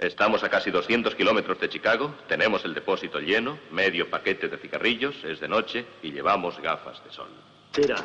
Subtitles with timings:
[0.00, 5.14] Estamos a casi 200 kilómetros de Chicago, tenemos el depósito lleno, medio paquete de cigarrillos,
[5.24, 7.28] es de noche y llevamos gafas de sol.
[7.70, 7.96] Tira.